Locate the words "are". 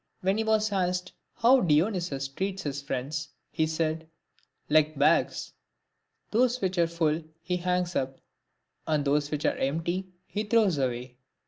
6.79-6.87, 9.45-9.57